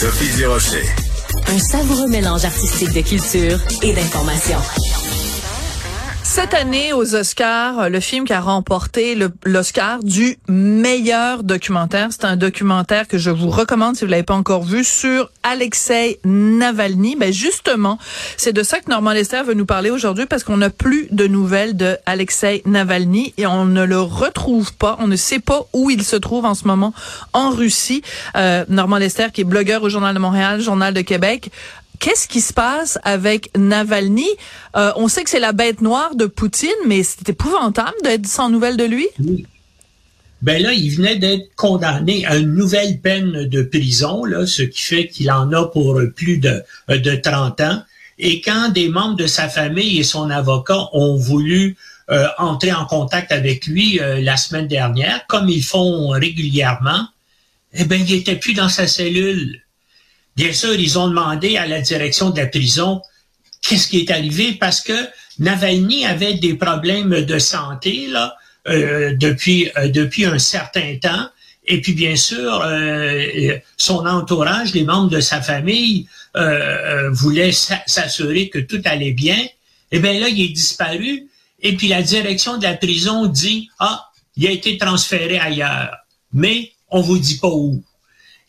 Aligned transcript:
Sophie 0.00 0.34
Durocher. 0.34 0.82
Un 1.48 1.58
savoureux 1.58 2.08
mélange 2.08 2.46
artistique 2.46 2.94
de 2.94 3.02
culture 3.02 3.58
et 3.82 3.92
d'information. 3.92 4.56
Cette 6.40 6.54
année, 6.54 6.94
aux 6.94 7.14
Oscars, 7.14 7.90
le 7.90 8.00
film 8.00 8.24
qui 8.24 8.32
a 8.32 8.40
remporté 8.40 9.14
l'Oscar 9.44 10.02
du 10.02 10.38
meilleur 10.48 11.42
documentaire, 11.42 12.08
c'est 12.12 12.24
un 12.24 12.36
documentaire 12.36 13.06
que 13.06 13.18
je 13.18 13.28
vous 13.28 13.50
recommande 13.50 13.96
si 13.96 14.06
vous 14.06 14.10
l'avez 14.10 14.22
pas 14.22 14.36
encore 14.36 14.62
vu 14.62 14.82
sur 14.82 15.30
Alexei 15.42 16.18
Navalny. 16.24 17.14
Ben 17.14 17.30
justement, 17.30 17.98
c'est 18.38 18.54
de 18.54 18.62
ça 18.62 18.80
que 18.80 18.88
Normand 18.88 19.10
Lester 19.10 19.42
veut 19.42 19.52
nous 19.52 19.66
parler 19.66 19.90
aujourd'hui 19.90 20.24
parce 20.24 20.42
qu'on 20.42 20.56
n'a 20.56 20.70
plus 20.70 21.08
de 21.10 21.26
nouvelles 21.26 21.76
de 21.76 21.98
Alexei 22.06 22.62
Navalny 22.64 23.34
et 23.36 23.46
on 23.46 23.66
ne 23.66 23.84
le 23.84 24.00
retrouve 24.00 24.72
pas. 24.72 24.96
On 24.98 25.08
ne 25.08 25.16
sait 25.16 25.40
pas 25.40 25.66
où 25.74 25.90
il 25.90 26.02
se 26.02 26.16
trouve 26.16 26.46
en 26.46 26.54
ce 26.54 26.66
moment 26.66 26.94
en 27.34 27.50
Russie. 27.50 28.00
Euh, 28.36 28.64
Normand 28.70 28.96
Lester, 28.96 29.26
qui 29.30 29.42
est 29.42 29.44
blogueur 29.44 29.82
au 29.82 29.90
Journal 29.90 30.14
de 30.14 30.20
Montréal, 30.20 30.62
Journal 30.62 30.94
de 30.94 31.02
Québec, 31.02 31.50
Qu'est-ce 32.00 32.26
qui 32.26 32.40
se 32.40 32.52
passe 32.54 32.98
avec 33.04 33.50
Navalny? 33.56 34.26
Euh, 34.74 34.90
on 34.96 35.06
sait 35.06 35.22
que 35.22 35.30
c'est 35.30 35.38
la 35.38 35.52
bête 35.52 35.82
noire 35.82 36.16
de 36.16 36.24
Poutine, 36.24 36.70
mais 36.86 37.02
c'est 37.02 37.28
épouvantable 37.28 37.96
d'être 38.02 38.26
sans 38.26 38.48
nouvelles 38.48 38.78
de 38.78 38.84
lui. 38.84 39.06
Oui. 39.20 39.46
Ben 40.42 40.62
là, 40.62 40.72
il 40.72 40.88
venait 40.96 41.16
d'être 41.16 41.54
condamné 41.54 42.24
à 42.24 42.36
une 42.36 42.54
nouvelle 42.54 42.98
peine 43.00 43.44
de 43.44 43.62
prison, 43.62 44.24
là, 44.24 44.46
ce 44.46 44.62
qui 44.62 44.80
fait 44.80 45.08
qu'il 45.08 45.30
en 45.30 45.52
a 45.52 45.66
pour 45.66 46.00
plus 46.16 46.38
de, 46.38 46.62
de 46.88 47.14
30 47.14 47.60
ans. 47.60 47.82
Et 48.18 48.40
quand 48.40 48.70
des 48.70 48.88
membres 48.88 49.16
de 49.16 49.26
sa 49.26 49.50
famille 49.50 49.98
et 49.98 50.02
son 50.02 50.30
avocat 50.30 50.88
ont 50.94 51.16
voulu 51.16 51.76
euh, 52.10 52.26
entrer 52.38 52.72
en 52.72 52.86
contact 52.86 53.30
avec 53.30 53.66
lui 53.66 54.00
euh, 54.00 54.20
la 54.20 54.38
semaine 54.38 54.66
dernière, 54.66 55.26
comme 55.26 55.50
ils 55.50 55.62
font 55.62 56.08
régulièrement, 56.08 57.06
eh 57.74 57.84
ben, 57.84 58.00
il 58.00 58.14
était 58.14 58.36
plus 58.36 58.54
dans 58.54 58.70
sa 58.70 58.86
cellule. 58.86 59.60
Bien 60.36 60.52
sûr, 60.52 60.74
ils 60.74 60.98
ont 60.98 61.08
demandé 61.08 61.56
à 61.56 61.66
la 61.66 61.80
direction 61.80 62.30
de 62.30 62.38
la 62.38 62.46
prison 62.46 63.02
qu'est-ce 63.62 63.88
qui 63.88 64.00
est 64.00 64.10
arrivé 64.10 64.52
parce 64.52 64.80
que 64.80 65.08
Navalny 65.38 66.06
avait 66.06 66.34
des 66.34 66.54
problèmes 66.54 67.24
de 67.24 67.38
santé 67.38 68.06
là 68.08 68.36
euh, 68.68 69.14
depuis 69.16 69.70
euh, 69.76 69.88
depuis 69.88 70.26
un 70.26 70.38
certain 70.38 70.96
temps 71.00 71.28
et 71.66 71.80
puis 71.80 71.92
bien 71.92 72.16
sûr 72.16 72.62
euh, 72.62 73.58
son 73.76 74.06
entourage, 74.06 74.74
les 74.74 74.84
membres 74.84 75.10
de 75.10 75.20
sa 75.20 75.40
famille 75.40 76.06
voulaient 77.10 77.52
s'assurer 77.52 78.48
que 78.50 78.60
tout 78.60 78.80
allait 78.84 79.12
bien. 79.12 79.38
Et 79.92 79.96
eh 79.96 79.98
bien 79.98 80.20
là, 80.20 80.28
il 80.28 80.40
est 80.44 80.48
disparu 80.48 81.26
et 81.60 81.76
puis 81.76 81.88
la 81.88 82.02
direction 82.02 82.56
de 82.56 82.62
la 82.62 82.74
prison 82.74 83.26
dit 83.26 83.68
ah 83.78 84.10
il 84.36 84.46
a 84.46 84.50
été 84.50 84.78
transféré 84.78 85.38
ailleurs, 85.38 85.96
mais 86.32 86.72
on 86.88 87.00
vous 87.00 87.18
dit 87.18 87.38
pas 87.38 87.48
où. 87.48 87.82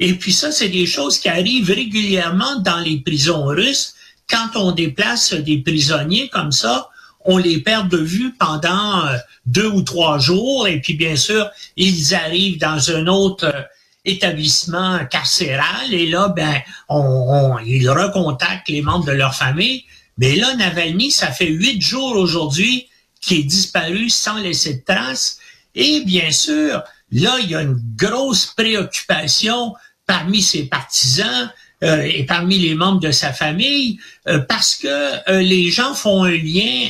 Et 0.02 0.16
puis 0.16 0.34
ça, 0.34 0.52
c'est 0.52 0.70
des 0.70 0.88
choses 0.88 1.20
qui 1.20 1.30
arrivent 1.30 1.70
régulièrement 1.70 2.60
dans 2.60 2.80
les 2.80 3.00
prisons 3.00 3.46
russes. 3.46 3.94
Quand 4.28 4.56
on 4.56 4.72
déplace 4.72 5.34
des 5.34 5.60
prisonniers 5.60 6.28
comme 6.30 6.52
ça, 6.52 6.90
on 7.24 7.38
les 7.38 7.60
perd 7.60 7.88
de 7.88 8.00
vue 8.00 8.34
pendant 8.34 9.06
euh, 9.06 9.18
deux 9.46 9.68
ou 9.68 9.84
trois 9.84 10.18
jours. 10.18 10.68
Et 10.68 10.82
puis, 10.82 10.96
bien 10.96 11.16
sûr, 11.16 11.48
ils 11.78 12.16
arrivent 12.16 12.58
dans 12.58 12.90
un 12.90 13.06
autre 13.06 13.46
euh, 13.46 13.62
établissement 14.04 15.06
carcéral. 15.06 15.94
Et 15.94 16.08
là, 16.08 16.30
ben, 16.30 16.62
on, 16.90 17.60
ils 17.64 17.88
recontactent 17.88 18.70
les 18.70 18.82
membres 18.82 19.06
de 19.06 19.12
leur 19.12 19.36
famille. 19.36 19.84
Mais 20.18 20.36
là, 20.36 20.56
Navalny, 20.56 21.12
ça 21.12 21.32
fait 21.32 21.46
huit 21.46 21.80
jours 21.80 22.16
aujourd'hui 22.16 22.88
qu'il 23.22 23.42
est 23.42 23.44
disparu 23.44 24.10
sans 24.10 24.40
laisser 24.40 24.74
de 24.74 24.84
traces. 24.84 25.38
Et 25.76 26.02
bien 26.06 26.32
sûr, 26.32 26.82
là, 27.12 27.38
il 27.44 27.52
y 27.52 27.56
a 27.56 27.62
une 27.62 27.80
grosse 27.96 28.48
préoccupation 28.48 29.76
parmi 30.06 30.42
ses 30.42 30.64
partisans 30.64 31.52
euh, 31.84 32.04
et 32.04 32.26
parmi 32.26 32.60
les 32.60 32.76
membres 32.76 33.00
de 33.00 33.12
sa 33.12 33.34
famille, 33.34 34.00
euh, 34.28 34.40
parce 34.40 34.76
que 34.76 34.88
euh, 34.88 35.42
les 35.42 35.72
gens 35.72 35.96
font 35.96 36.24
un 36.24 36.38
lien 36.38 36.90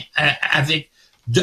avec, 0.52 0.90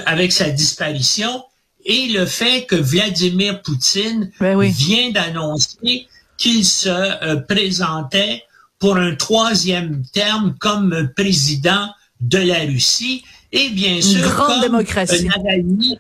avec 0.04 0.32
sa 0.32 0.50
disparition 0.50 1.44
et 1.86 2.08
le 2.08 2.26
fait 2.26 2.66
que 2.66 2.76
Vladimir 2.76 3.62
Poutine 3.62 4.30
ben 4.38 4.60
vient 4.60 5.12
d'annoncer 5.12 6.06
qu'il 6.36 6.64
se 6.66 7.36
présentait 7.46 8.42
pour 8.78 8.96
un 8.96 9.14
troisième 9.14 10.04
terme 10.12 10.54
comme 10.60 11.10
président 11.16 11.88
de 12.20 12.38
la 12.38 12.60
Russie. 12.60 13.24
Et 13.50 13.70
bien 13.70 14.02
sûr, 14.02 14.18
Une 14.18 14.30
grande 14.30 14.60
démocratie. 14.60 15.24
Navalny, 15.24 15.98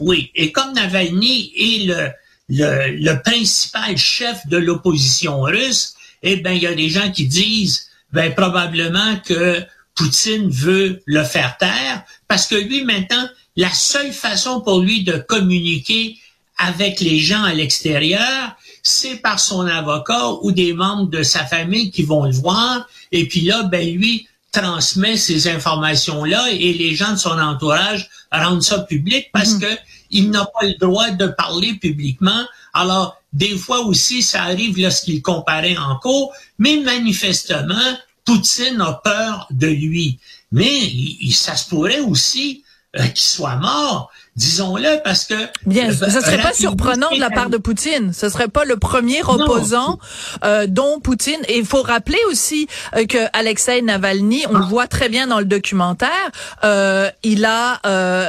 oui, 0.00 0.30
et 0.34 0.52
comme 0.52 0.72
Navalny 0.72 1.52
est 1.54 1.86
le, 1.86 2.08
le, 2.48 2.96
le 2.96 3.22
principal 3.22 3.96
chef 3.96 4.46
de 4.46 4.56
l'opposition 4.56 5.42
russe, 5.42 5.94
eh 6.22 6.36
ben 6.36 6.52
il 6.52 6.62
y 6.62 6.66
a 6.66 6.74
des 6.74 6.88
gens 6.88 7.10
qui 7.10 7.26
disent 7.26 7.88
ben 8.12 8.34
probablement 8.34 9.16
que 9.24 9.62
Poutine 9.94 10.48
veut 10.50 11.02
le 11.06 11.24
faire 11.24 11.56
taire 11.58 12.04
parce 12.26 12.46
que 12.46 12.54
lui 12.54 12.84
maintenant 12.84 13.28
la 13.56 13.72
seule 13.72 14.12
façon 14.12 14.60
pour 14.60 14.80
lui 14.80 15.02
de 15.02 15.18
communiquer 15.18 16.16
avec 16.56 17.00
les 17.00 17.18
gens 17.18 17.42
à 17.42 17.54
l'extérieur, 17.54 18.56
c'est 18.82 19.16
par 19.16 19.38
son 19.38 19.66
avocat 19.66 20.30
ou 20.42 20.52
des 20.52 20.72
membres 20.72 21.10
de 21.10 21.22
sa 21.22 21.44
famille 21.44 21.90
qui 21.90 22.02
vont 22.02 22.24
le 22.24 22.32
voir 22.32 22.88
et 23.12 23.26
puis 23.28 23.42
là 23.42 23.64
ben 23.64 23.86
lui 23.94 24.26
transmet 24.52 25.16
ces 25.16 25.48
informations-là 25.48 26.50
et 26.50 26.72
les 26.72 26.94
gens 26.94 27.12
de 27.12 27.18
son 27.18 27.38
entourage 27.38 28.08
rendent 28.32 28.62
ça 28.62 28.78
public 28.80 29.28
parce 29.32 29.54
mhm. 29.54 29.60
que 29.60 29.66
il 30.10 30.30
n'a 30.30 30.46
pas 30.46 30.66
le 30.66 30.74
droit 30.74 31.10
de 31.10 31.26
parler 31.26 31.74
publiquement. 31.74 32.44
Alors, 32.72 33.20
des 33.32 33.56
fois 33.56 33.80
aussi, 33.80 34.22
ça 34.22 34.42
arrive 34.44 34.78
lorsqu'il 34.78 35.22
comparait 35.22 35.76
en 35.76 35.96
cours, 35.96 36.32
mais 36.58 36.78
manifestement, 36.78 37.98
Poutine 38.24 38.80
a 38.80 38.92
peur 38.92 39.46
de 39.50 39.66
lui. 39.66 40.18
Mais 40.52 40.86
il, 40.86 41.32
ça 41.32 41.56
se 41.56 41.68
pourrait 41.68 42.00
aussi 42.00 42.62
euh, 42.98 43.06
qu'il 43.06 43.24
soit 43.24 43.56
mort 43.56 44.10
disons-le, 44.38 45.02
parce 45.02 45.24
que... 45.24 45.34
Bien, 45.66 45.92
ce 45.92 46.08
serait 46.08 46.40
pas 46.40 46.54
surprenant 46.54 47.10
de 47.10 47.20
la 47.20 47.28
part 47.28 47.50
de 47.50 47.58
Poutine. 47.58 48.12
Ce 48.12 48.28
serait 48.28 48.48
pas 48.48 48.64
le 48.64 48.76
premier 48.76 49.22
opposant 49.22 49.98
euh, 50.44 50.66
dont 50.66 51.00
Poutine... 51.00 51.40
Et 51.48 51.58
il 51.58 51.66
faut 51.66 51.82
rappeler 51.82 52.18
aussi 52.30 52.68
euh, 52.94 53.04
que 53.04 53.18
Alexei 53.32 53.82
Navalny, 53.82 54.44
on 54.48 54.52
le 54.52 54.64
ah. 54.64 54.68
voit 54.68 54.86
très 54.86 55.08
bien 55.08 55.26
dans 55.26 55.40
le 55.40 55.44
documentaire, 55.44 56.30
euh, 56.64 57.10
il 57.24 57.44
a 57.44 57.80
euh, 57.84 58.28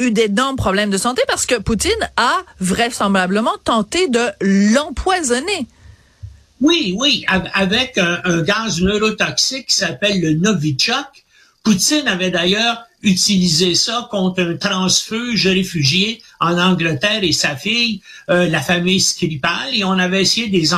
eu 0.00 0.10
d'énormes 0.10 0.56
problèmes 0.56 0.90
de 0.90 0.98
santé 0.98 1.22
parce 1.28 1.46
que 1.46 1.54
Poutine 1.54 1.92
a 2.16 2.38
vraisemblablement 2.58 3.54
tenté 3.62 4.08
de 4.08 4.26
l'empoisonner. 4.40 5.66
Oui, 6.60 6.96
oui, 6.98 7.24
avec 7.54 7.98
un, 7.98 8.20
un 8.24 8.42
gaz 8.42 8.80
neurotoxique 8.80 9.66
qui 9.66 9.76
s'appelle 9.76 10.20
le 10.20 10.32
Novichok. 10.32 11.25
Poutine 11.66 12.06
avait 12.06 12.30
d'ailleurs 12.30 12.84
utiliser 13.02 13.74
ça 13.74 14.06
contre 14.08 14.40
un 14.40 14.56
transfuge 14.56 15.48
réfugié 15.48 16.22
en 16.38 16.56
Angleterre 16.56 17.24
et 17.24 17.32
sa 17.32 17.56
fille, 17.56 18.02
euh, 18.30 18.48
la 18.48 18.60
famille 18.60 19.00
Skripal, 19.00 19.74
et 19.74 19.82
on 19.82 19.98
avait 19.98 20.22
essayé 20.22 20.46
des, 20.46 20.68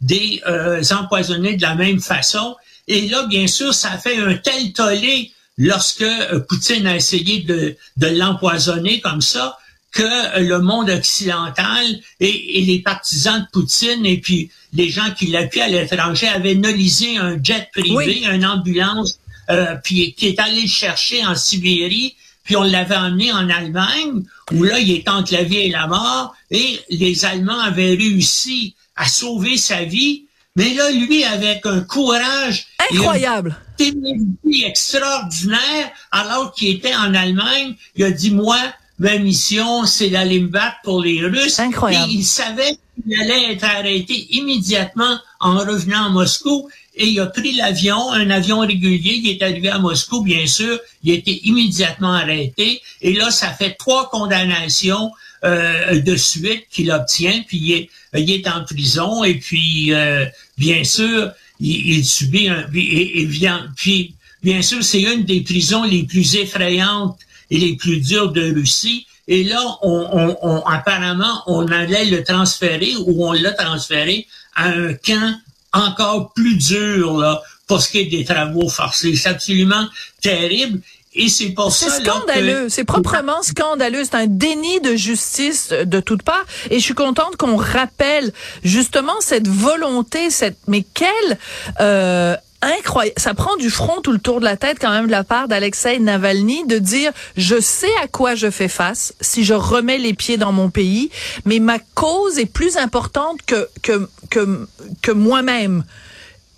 des 0.00 0.42
euh, 0.46 0.82
empoisonner 0.92 1.56
de 1.56 1.60
la 1.60 1.74
même 1.74 2.00
façon. 2.00 2.56
Et 2.88 3.06
là, 3.08 3.26
bien 3.26 3.46
sûr, 3.46 3.74
ça 3.74 3.92
a 3.92 3.98
fait 3.98 4.16
un 4.16 4.34
tel 4.36 4.72
tollé 4.72 5.30
lorsque 5.58 6.00
euh, 6.00 6.40
Poutine 6.40 6.86
a 6.86 6.96
essayé 6.96 7.40
de, 7.40 7.76
de 7.98 8.06
l'empoisonner 8.06 9.00
comme 9.00 9.20
ça, 9.20 9.58
que 9.92 10.40
le 10.40 10.58
monde 10.58 10.88
occidental 10.88 11.84
et, 12.20 12.62
les 12.66 12.80
partisans 12.80 13.40
de 13.42 13.46
Poutine 13.52 14.06
et 14.06 14.16
puis 14.16 14.50
les 14.72 14.88
gens 14.88 15.10
qui 15.16 15.26
l'appuient 15.26 15.60
à 15.60 15.68
l'étranger 15.68 16.28
avaient 16.28 16.54
nolisé 16.54 17.18
un 17.18 17.38
jet 17.40 17.68
privé, 17.74 18.24
une 18.24 18.46
ambulance 18.46 19.20
euh, 19.50 19.76
puis 19.82 20.14
qui 20.14 20.28
est 20.28 20.38
allé 20.38 20.62
le 20.62 20.68
chercher 20.68 21.24
en 21.24 21.34
Sibérie, 21.34 22.16
puis 22.44 22.56
on 22.56 22.62
l'avait 22.62 22.96
emmené 22.96 23.32
en 23.32 23.48
Allemagne, 23.48 24.22
où 24.52 24.62
là, 24.62 24.78
il 24.78 24.90
est 24.90 25.08
entre 25.08 25.32
la 25.32 25.42
vie 25.42 25.58
et 25.58 25.70
la 25.70 25.86
mort, 25.86 26.34
et 26.50 26.78
les 26.90 27.24
Allemands 27.24 27.60
avaient 27.60 27.94
réussi 27.94 28.74
à 28.96 29.08
sauver 29.08 29.56
sa 29.56 29.84
vie, 29.84 30.26
mais 30.56 30.72
là, 30.74 30.90
lui, 30.92 31.24
avec 31.24 31.66
un 31.66 31.80
courage 31.80 32.66
incroyable, 32.90 33.56
une 33.80 34.36
extraordinaire, 34.64 35.90
alors 36.12 36.52
qu'il 36.52 36.68
était 36.68 36.94
en 36.94 37.12
Allemagne, 37.14 37.74
il 37.96 38.04
a 38.04 38.10
dit, 38.10 38.30
moi, 38.30 38.58
ma 38.98 39.18
mission, 39.18 39.84
c'est 39.84 40.10
d'aller 40.10 40.40
me 40.40 40.48
battre 40.48 40.76
pour 40.84 41.02
les 41.02 41.20
Russes. 41.24 41.58
Incroyable. 41.58 42.12
Et 42.12 42.14
il 42.14 42.24
savait 42.24 42.78
qu'il 43.02 43.20
allait 43.20 43.52
être 43.52 43.64
arrêté 43.64 44.28
immédiatement 44.30 45.18
en 45.44 45.58
revenant 45.58 46.06
à 46.06 46.08
Moscou 46.08 46.68
et 46.96 47.08
il 47.08 47.20
a 47.20 47.26
pris 47.26 47.52
l'avion, 47.52 48.12
un 48.12 48.30
avion 48.30 48.60
régulier, 48.60 49.20
il 49.22 49.28
est 49.28 49.42
arrivé 49.42 49.68
à 49.68 49.78
Moscou, 49.78 50.22
bien 50.22 50.46
sûr, 50.46 50.78
il 51.02 51.12
a 51.12 51.14
été 51.14 51.46
immédiatement 51.46 52.14
arrêté, 52.14 52.80
et 53.02 53.12
là, 53.12 53.30
ça 53.30 53.50
fait 53.50 53.74
trois 53.74 54.08
condamnations 54.10 55.10
euh, 55.44 56.00
de 56.00 56.16
suite 56.16 56.64
qu'il 56.70 56.90
obtient, 56.90 57.42
puis 57.46 57.58
il 57.58 57.72
est, 57.72 57.90
il 58.14 58.48
en 58.48 58.64
prison, 58.64 59.22
et 59.22 59.34
puis, 59.34 59.92
euh, 59.92 60.24
bien 60.56 60.82
sûr, 60.84 61.32
il, 61.60 62.04
subit 62.06 62.48
un... 62.48 62.66
Et, 62.74 63.26
bien, 63.26 63.68
puis, 63.76 64.14
bien 64.42 64.62
sûr, 64.62 64.82
c'est 64.82 65.02
une 65.02 65.24
des 65.24 65.42
prisons 65.42 65.84
les 65.84 66.04
plus 66.04 66.36
effrayantes 66.36 67.18
et 67.50 67.58
les 67.58 67.76
plus 67.76 68.00
dures 68.00 68.32
de 68.32 68.54
Russie, 68.54 69.06
et 69.26 69.44
là, 69.44 69.62
on, 69.82 70.36
on 70.42 70.60
apparemment, 70.66 71.42
on 71.46 71.66
allait 71.68 72.04
le 72.06 72.22
transférer, 72.22 72.94
ou 73.06 73.26
on 73.26 73.32
l'a 73.32 73.52
transféré 73.52 74.26
à 74.54 74.68
un 74.68 74.94
camp 74.94 75.34
encore 75.72 76.32
plus 76.32 76.56
dur 76.56 77.18
là, 77.18 77.42
pour 77.66 77.80
ce 77.80 77.90
qui 77.90 78.00
est 78.00 78.06
des 78.06 78.24
travaux 78.24 78.68
forcés. 78.68 79.16
C'est 79.16 79.30
absolument 79.30 79.86
terrible. 80.22 80.80
Et 81.16 81.28
c'est 81.28 81.50
pour 81.50 81.72
ça. 81.72 81.90
C'est 81.90 82.04
scandaleux. 82.04 82.68
C'est 82.68 82.84
proprement 82.84 83.42
scandaleux. 83.42 84.02
C'est 84.04 84.16
un 84.16 84.26
déni 84.26 84.80
de 84.80 84.96
justice 84.96 85.68
de 85.70 86.00
toutes 86.00 86.22
parts. 86.22 86.44
Et 86.70 86.80
je 86.80 86.84
suis 86.84 86.94
contente 86.94 87.36
qu'on 87.36 87.56
rappelle 87.56 88.32
justement 88.64 89.14
cette 89.20 89.46
volonté, 89.46 90.30
cette 90.30 90.58
mais 90.66 90.84
quelle 90.92 91.38
euh, 91.80 92.36
incroyable. 92.64 93.18
Ça 93.18 93.34
prend 93.34 93.56
du 93.56 93.70
front 93.70 94.00
tout 94.00 94.12
le 94.12 94.18
tour 94.18 94.40
de 94.40 94.44
la 94.44 94.56
tête 94.56 94.78
quand 94.80 94.90
même 94.90 95.06
de 95.06 95.10
la 95.10 95.24
part 95.24 95.48
d'Alexei 95.48 95.98
Navalny 95.98 96.66
de 96.66 96.78
dire 96.78 97.12
je 97.36 97.60
sais 97.60 97.94
à 98.02 98.08
quoi 98.08 98.34
je 98.34 98.50
fais 98.50 98.68
face 98.68 99.14
si 99.20 99.44
je 99.44 99.54
remets 99.54 99.98
les 99.98 100.14
pieds 100.14 100.36
dans 100.36 100.52
mon 100.52 100.70
pays, 100.70 101.10
mais 101.44 101.58
ma 101.58 101.78
cause 101.94 102.38
est 102.38 102.46
plus 102.46 102.76
importante 102.76 103.40
que 103.46 103.68
que 103.82 104.08
que, 104.30 104.66
que 105.02 105.12
moi-même. 105.12 105.84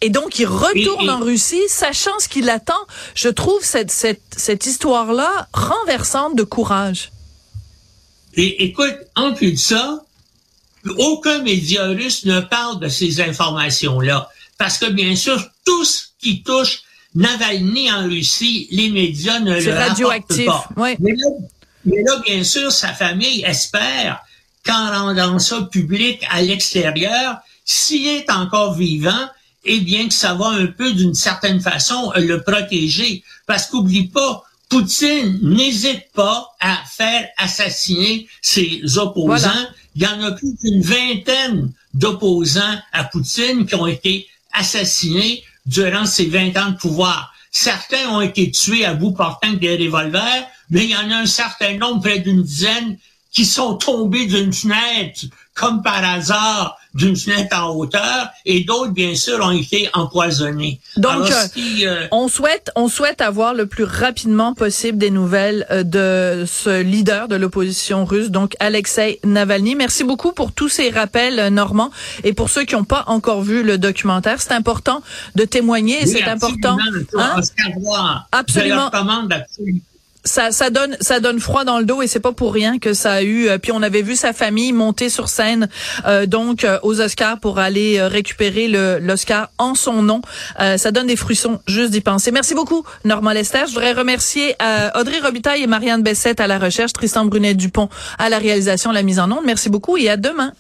Et 0.03 0.11
donc, 0.11 0.39
il 0.39 0.47
retourne 0.47 1.09
en 1.09 1.21
Russie, 1.21 1.63
sachant 1.69 2.19
ce 2.19 2.29
qui 2.29 2.43
l'attend. 2.43 2.75
Je 3.15 3.31
trouve 3.31 3.65
cette, 3.65 3.91
cette, 3.91 4.21
cette 4.37 4.67
histoire-là 4.67 5.49
renversante 5.55 6.37
de 6.37 6.43
courage. 6.43 7.13
Et 8.35 8.65
écoute, 8.65 8.95
en 9.15 9.33
plus 9.33 9.53
de 9.53 9.59
ça, 9.59 10.05
aucun 10.99 11.43
média 11.43 11.87
russe 11.87 12.27
ne 12.27 12.41
parle 12.41 12.79
de 12.81 12.89
ces 12.89 13.21
informations-là. 13.21 14.29
Parce 14.59 14.79
que, 14.79 14.87
bien 14.87 15.17
sûr, 15.17 15.43
tout 15.65 15.85
ce 15.85 16.05
qui 16.21 16.43
touche 16.43 16.83
Navalny 17.15 17.91
en 17.91 18.05
Russie, 18.05 18.69
les 18.71 18.91
médias 18.91 19.41
ne 19.41 19.61
le 19.61 19.73
radioactif. 19.73 20.47
pas. 20.47 20.69
Oui. 20.77 20.97
Mais, 21.01 21.13
là, 21.13 21.29
mais 21.85 22.03
là, 22.03 22.23
bien 22.25 22.45
sûr, 22.45 22.71
sa 22.71 22.93
famille 22.93 23.43
espère 23.45 24.21
qu'en 24.65 24.91
rendant 24.91 25.39
ça 25.39 25.63
public 25.63 26.25
à 26.31 26.43
l'extérieur, 26.43 27.39
s'il 27.65 28.07
est 28.07 28.31
encore 28.31 28.75
vivant, 28.75 29.29
et 29.67 29.81
bien 29.81 30.09
que 30.09 30.15
ça 30.15 30.35
va 30.35 30.49
un 30.49 30.67
peu 30.67 30.93
d'une 30.93 31.15
certaine 31.15 31.61
façon 31.61 32.13
le 32.17 32.43
protéger. 32.43 33.23
Parce 33.47 33.67
qu'oublie 33.67 34.09
pas, 34.09 34.45
Poutine 34.69 35.39
n'hésite 35.43 36.11
pas 36.15 36.55
à 36.61 36.77
faire 36.89 37.29
assassiner 37.37 38.29
ses 38.43 38.99
opposants. 38.99 39.67
Il 39.95 40.03
y 40.03 40.07
en 40.07 40.23
a 40.23 40.33
plus 40.33 40.55
d'une 40.63 40.83
vingtaine 40.83 41.73
d'opposants 41.95 42.79
à 42.93 43.05
Poutine 43.05 43.67
qui 43.67 43.75
ont 43.75 43.87
été 43.87 44.29
assassinés 44.57 45.45
durant 45.67 46.07
ses 46.07 46.27
20 46.27 46.57
ans 46.57 46.71
de 46.71 46.77
pouvoir. 46.77 47.33
Certains 47.51 48.09
ont 48.11 48.21
été 48.21 48.51
tués 48.51 48.85
à 48.85 48.95
bout 48.95 49.13
portant 49.13 49.53
des 49.53 49.77
revolvers, 49.77 50.47
mais 50.71 50.85
il 50.85 50.91
y 50.91 50.97
en 50.97 51.11
a 51.11 51.17
un 51.17 51.27
certain 51.27 51.77
nombre, 51.79 52.03
près 52.03 52.19
d'une 52.19 52.43
dizaine, 52.43 52.99
qui 53.33 53.45
sont 53.45 53.75
tombés 53.77 54.27
d'une 54.27 54.53
fenêtre 54.53 55.27
comme 55.57 55.83
par 55.83 56.05
hasard 56.05 56.79
d'une 56.95 57.17
fenêtre 57.17 57.57
en 57.59 57.75
hauteur 57.75 58.29
et 58.45 58.65
d'autres 58.65 58.93
bien 58.93 59.15
sûr 59.15 59.39
ont 59.43 59.51
été 59.51 59.89
empoisonnés. 59.95 60.81
Donc 60.97 61.31
euh, 61.31 61.47
euh, 61.83 62.07
on 62.11 62.29
souhaite 62.29 62.71
on 62.77 62.89
souhaite 62.89 63.21
avoir 63.21 63.55
le 63.55 63.67
plus 63.67 63.85
rapidement 63.85 64.55
possible 64.55 64.99
des 64.99 65.11
nouvelles 65.11 65.67
euh, 65.71 65.83
de 65.83 66.45
ce 66.47 66.83
leader 66.83 67.29
de 67.29 67.37
l'opposition 67.37 68.05
russe 68.05 68.31
donc 68.31 68.55
Alexei 68.61 69.19
Navalny. 69.25 69.75
Merci 69.75 70.05
beaucoup 70.05 70.33
pour 70.33 70.53
tous 70.53 70.69
ces 70.69 70.91
rappels 70.91 71.49
Normand 71.49 71.91
et 72.23 72.33
pour 72.33 72.51
ceux 72.51 72.65
qui 72.65 72.75
n'ont 72.75 72.85
pas 72.85 73.05
encore 73.07 73.43
vu 73.43 73.63
le 73.63 73.79
documentaire, 73.79 74.41
c'est 74.41 74.53
important 74.53 75.03
de 75.35 75.45
témoigner, 75.45 76.07
c'est 76.07 76.25
important. 76.25 76.77
Hein? 77.15 77.41
Absolument 78.33 78.91
ça, 80.27 80.51
ça 80.51 80.71
donne 80.71 80.97
ça 81.01 81.21
donne 81.21 81.41
froid 81.41 81.65
dans 81.65 81.79
le 81.79 81.85
dos 81.85 82.03
et 82.03 82.07
c'est 82.07 82.21
pas 82.21 82.33
pour 82.33 82.53
rien 82.53 82.79
que 82.79 82.93
ça 82.93 83.13
a 83.15 83.23
eu. 83.23 83.49
Euh, 83.49 83.59
puis 83.59 83.73
on 83.73 83.83
avait 83.83 84.03
vu 84.03 84.17
sa 84.17 84.33
famille 84.33 84.73
monter 84.73 85.09
sur 85.09 85.29
scène 85.29 85.69
euh, 86.07 86.27
donc 86.27 86.65
euh, 86.65 86.79
aux 86.83 87.01
Oscars 87.01 87.41
pour 87.41 87.59
aller 87.59 88.03
récupérer 88.03 88.69
le 88.69 88.99
l'Oscar 89.01 89.51
en 89.59 89.75
son 89.75 90.03
nom. 90.03 90.21
ça 90.59 90.91
donne 90.91 91.07
des 91.07 91.17
frissons 91.17 91.61
juste 91.67 91.91
d'y 91.91 92.01
penser. 92.01 92.31
Merci 92.31 92.55
beaucoup 92.55 92.85
Normand 93.05 93.33
Lester. 93.33 93.65
Je 93.69 93.73
voudrais 93.73 93.93
remercier 93.93 94.55
Audrey 94.95 95.21
Robitaille 95.21 95.63
et 95.63 95.67
Marianne 95.67 96.03
Bessette 96.03 96.41
à 96.41 96.47
la 96.47 96.59
recherche, 96.59 96.93
Tristan 96.93 97.25
Brunet 97.25 97.55
Dupont 97.55 97.89
à 98.19 98.29
la 98.29 98.39
réalisation, 98.39 98.93
la 98.93 99.03
mise 99.03 99.19
en 99.19 99.31
onde. 99.31 99.45
Merci 99.45 99.71
beaucoup 99.71 99.97
et 99.97 100.09
à 100.09 100.17
demain. 100.17 100.53